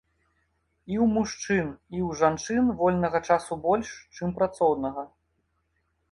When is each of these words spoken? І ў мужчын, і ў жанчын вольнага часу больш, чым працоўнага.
І 0.91 0.95
ў 0.99 1.05
мужчын, 1.17 1.67
і 1.97 1.99
ў 2.07 2.15
жанчын 2.21 2.71
вольнага 2.79 3.21
часу 3.27 3.53
больш, 3.67 3.91
чым 4.15 4.33
працоўнага. 4.41 5.03